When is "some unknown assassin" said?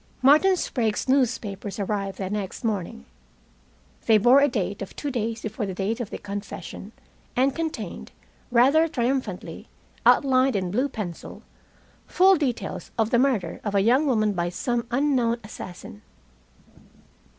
14.49-16.01